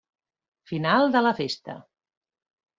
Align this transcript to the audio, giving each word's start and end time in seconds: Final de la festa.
Final 0.71 1.13
de 1.17 1.23
la 1.27 1.35
festa. 1.43 1.79